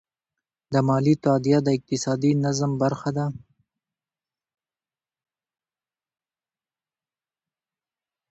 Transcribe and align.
د 0.73 0.73
مالیې 0.87 1.15
تادیه 1.25 1.59
د 1.63 1.67
اقتصادي 1.77 2.31
نظم 2.43 2.71
برخه 2.81 3.09
ده. 3.17 3.25